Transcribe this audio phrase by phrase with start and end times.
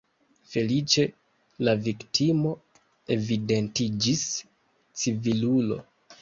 [0.51, 1.03] Feliĉe,
[1.67, 2.53] la viktimo
[3.17, 4.25] evidentiĝis
[5.05, 5.79] civilulo.